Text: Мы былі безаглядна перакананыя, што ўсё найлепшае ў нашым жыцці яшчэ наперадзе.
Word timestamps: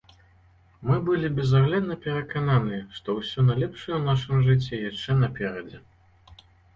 Мы 0.91 0.95
былі 1.09 1.27
безаглядна 1.39 1.97
перакананыя, 2.05 2.81
што 2.99 3.15
ўсё 3.19 3.45
найлепшае 3.49 3.95
ў 3.97 3.99
нашым 4.07 4.41
жыцці 4.49 4.81
яшчэ 4.89 5.11
наперадзе. 5.21 5.83